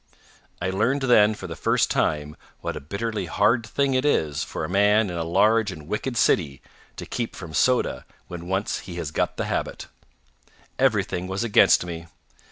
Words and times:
I 0.59 0.71
learned 0.71 1.03
then 1.03 1.35
for 1.35 1.45
the 1.45 1.55
first 1.55 1.91
time 1.91 2.35
what 2.61 2.75
a 2.75 2.79
bitterly 2.81 3.27
hard 3.27 3.63
thing 3.63 3.93
it 3.93 4.03
is 4.03 4.43
for 4.43 4.65
a 4.65 4.67
man 4.67 5.11
in 5.11 5.15
a 5.15 5.23
large 5.23 5.71
and 5.71 5.87
wicked 5.87 6.17
city 6.17 6.59
to 6.95 7.05
keep 7.05 7.35
from 7.35 7.53
soda 7.53 8.07
when 8.27 8.47
once 8.47 8.79
he 8.89 8.95
has 8.95 9.11
got 9.11 9.37
the 9.37 9.45
habit. 9.45 9.89
Everything 10.79 11.27
was 11.27 11.43
against 11.43 11.85
me. 11.85 12.07